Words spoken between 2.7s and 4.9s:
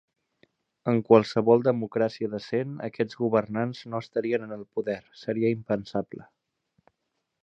aquests governants no estarien en el